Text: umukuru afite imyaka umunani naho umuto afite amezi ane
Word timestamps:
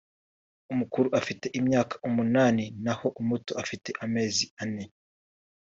umukuru 0.73 1.07
afite 1.19 1.45
imyaka 1.59 1.93
umunani 2.07 2.65
naho 2.85 3.07
umuto 3.21 3.51
afite 3.63 3.89
amezi 4.05 4.45
ane 4.63 4.83